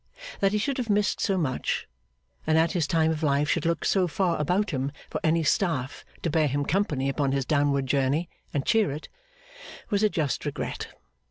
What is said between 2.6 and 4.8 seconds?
his time of life should look so far about